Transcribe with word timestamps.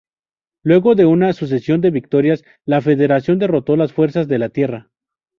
Luego 0.63 0.95
de 0.95 1.05
una 1.05 1.31
sucesión 1.31 1.79
de 1.79 1.91
victorias, 1.91 2.43
la 2.65 2.81
Federación 2.81 3.37
derrotó 3.37 3.75
las 3.75 3.93
fuerzas 3.93 4.27
de 4.27 4.39
la 4.39 4.49
Tierra. 4.49 4.89